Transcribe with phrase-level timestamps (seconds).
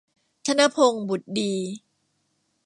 [0.45, 1.53] ธนพงษ์ บุตรดี